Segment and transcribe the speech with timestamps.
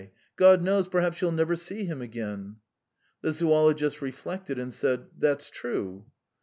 [0.35, 2.55] God knows, perhaps you'll never see him again."
[3.21, 6.07] The zoologist reflected, and said: "That's true."